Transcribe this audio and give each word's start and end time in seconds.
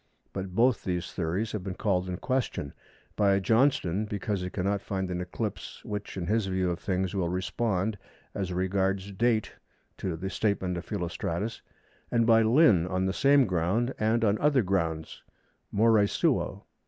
But 0.33 0.55
both 0.55 0.83
these 0.83 1.13
theories 1.13 1.51
have 1.51 1.63
been 1.63 1.75
called 1.75 2.09
in 2.09 2.17
question; 2.17 2.73
by 3.15 3.39
Johnston 3.39 4.05
because 4.05 4.41
he 4.41 4.49
cannot 4.49 4.81
find 4.81 5.11
an 5.11 5.21
eclipse 5.21 5.85
which 5.85 6.17
in 6.17 6.25
his 6.25 6.47
view 6.47 6.71
of 6.71 6.79
things 6.79 7.13
will 7.13 7.29
respond 7.29 7.99
as 8.33 8.51
regards 8.51 9.11
date 9.11 9.57
to 9.99 10.15
the 10.15 10.31
statement 10.31 10.75
of 10.75 10.85
Philostratus, 10.85 11.61
and 12.09 12.25
by 12.25 12.41
Lynn 12.41 12.87
on 12.87 13.05
the 13.05 13.13
same 13.13 13.45
ground 13.45 13.93
and 13.99 14.25
on 14.25 14.39
other 14.39 14.63
grounds, 14.63 15.21
more 15.71 15.91
suo. 16.07 16.65